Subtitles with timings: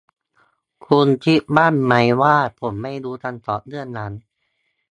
[0.85, 4.13] คุณคิดบ้างไหมว่าผมไม่รู้คำตอบเรื่องนั้น